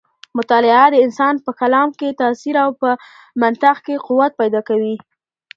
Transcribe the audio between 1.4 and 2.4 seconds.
په کلام کې